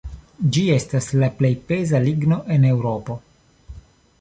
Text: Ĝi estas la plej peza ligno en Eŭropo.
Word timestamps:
Ĝi 0.55 0.61
estas 0.75 1.09
la 1.23 1.29
plej 1.41 1.51
peza 1.69 2.01
ligno 2.07 2.39
en 2.57 2.67
Eŭropo. 2.71 3.19